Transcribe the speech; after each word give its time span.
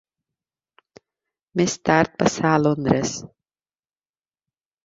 Més 1.61 1.77
tard 1.89 2.17
passà 2.23 2.55
a 2.55 2.63
Londres. 2.65 3.15